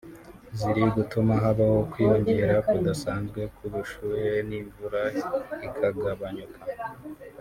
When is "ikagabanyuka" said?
5.67-6.59